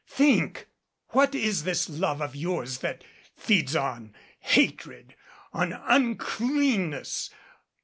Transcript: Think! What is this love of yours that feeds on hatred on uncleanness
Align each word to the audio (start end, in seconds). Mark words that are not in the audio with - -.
Think! 0.07 0.65
What 1.09 1.35
is 1.35 1.63
this 1.63 1.87
love 1.87 2.23
of 2.23 2.35
yours 2.35 2.79
that 2.79 3.03
feeds 3.37 3.75
on 3.75 4.15
hatred 4.39 5.13
on 5.53 5.73
uncleanness 5.73 7.29